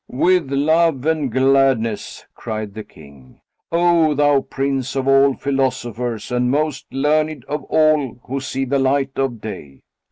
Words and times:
"With 0.09 0.49
love 0.49 1.05
and 1.05 1.31
gladness," 1.31 2.25
cried 2.33 2.73
the 2.73 2.83
King, 2.83 3.39
"O 3.71 4.15
thou 4.15 4.41
Prince 4.41 4.95
of 4.95 5.07
all 5.07 5.35
philosophers 5.35 6.31
and 6.31 6.49
most 6.49 6.87
learned 6.91 7.45
of 7.45 7.63
all 7.65 8.17
who 8.25 8.39
see 8.39 8.65
the 8.65 8.79
light 8.79 9.11
of 9.17 9.41
day." 9.41 9.83